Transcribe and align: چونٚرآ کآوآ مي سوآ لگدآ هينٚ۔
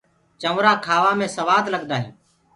چونٚرآ 0.41 0.73
کآوآ 0.85 1.11
مي 1.19 1.27
سوآ 1.35 1.57
لگدآ 1.73 1.97
هينٚ۔ 2.01 2.13